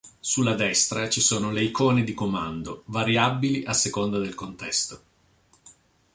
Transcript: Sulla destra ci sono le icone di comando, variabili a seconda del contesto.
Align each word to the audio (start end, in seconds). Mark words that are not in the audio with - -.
Sulla 0.19 0.55
destra 0.55 1.07
ci 1.09 1.21
sono 1.21 1.51
le 1.51 1.61
icone 1.61 2.03
di 2.03 2.15
comando, 2.15 2.81
variabili 2.87 3.63
a 3.65 3.73
seconda 3.73 4.17
del 4.17 4.33
contesto. 4.33 5.03